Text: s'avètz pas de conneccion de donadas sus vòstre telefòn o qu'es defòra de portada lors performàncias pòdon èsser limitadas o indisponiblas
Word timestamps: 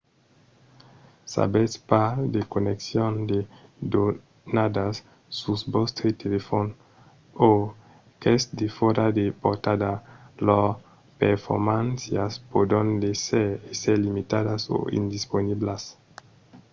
s'avètz 1.31 1.73
pas 1.89 2.11
de 2.35 2.41
conneccion 2.53 3.13
de 3.31 3.37
donadas 3.93 4.95
sus 5.39 5.59
vòstre 5.73 6.07
telefòn 6.23 6.67
o 7.49 7.51
qu'es 8.21 8.43
defòra 8.61 9.05
de 9.17 9.25
portada 9.43 9.91
lors 10.45 10.75
performàncias 11.21 12.31
pòdon 12.51 12.87
èsser 13.73 13.95
limitadas 14.05 14.61
o 14.75 14.77
indisponiblas 14.99 15.83